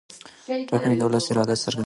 [0.69, 1.79] ټاکنې د ولس اراده څرګندوي